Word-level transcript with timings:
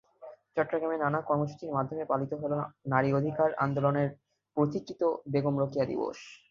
চট্টগ্রামে 0.55 0.97
নানা 0.97 1.19
কর্মসূচির 1.27 1.75
মাধ্যমে 1.77 2.03
পালিত 2.11 2.31
হলো 2.41 2.57
নারী 2.91 3.09
অধিকার 3.19 3.49
আন্দোলনের 3.65 4.09
পথিকৃৎ 4.57 5.01
বেগম 5.31 5.55
রোকেয়া 5.59 5.85
দিবস। 5.91 6.17